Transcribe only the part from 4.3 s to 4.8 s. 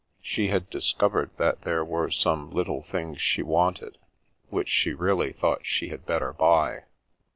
which